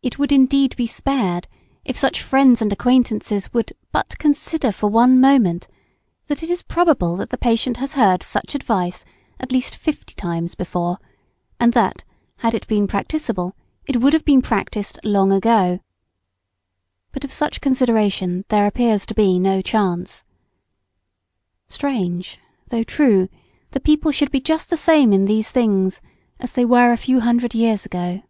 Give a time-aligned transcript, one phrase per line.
[0.00, 1.48] It would indeed be spared,
[1.84, 5.66] if such friends and acquaintances would but consider for one moment,
[6.28, 9.04] that it is probable the patient has heard such advice
[9.40, 10.98] at least fifty times before,
[11.58, 12.04] and that,
[12.36, 13.56] had it been practicable,
[13.86, 15.80] it would have been practised long ago.
[17.10, 20.22] But of such consideration there appears to be no chance.
[21.66, 23.28] Strange, though true,
[23.72, 26.00] that people should be just the same in these things
[26.38, 28.22] as they were a few hundred years ago!